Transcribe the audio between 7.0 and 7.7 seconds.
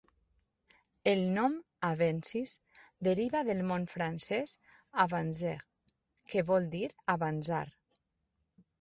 "avançar".